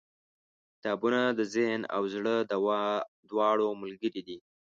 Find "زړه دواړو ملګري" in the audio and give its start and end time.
2.13-4.21